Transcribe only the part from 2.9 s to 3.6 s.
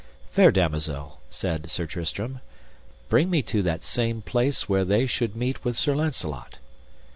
bring me